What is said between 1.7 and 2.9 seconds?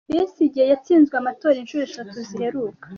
eshatu ziheruka.